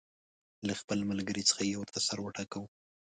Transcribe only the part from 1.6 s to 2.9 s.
یې ورته سر وټکاوه.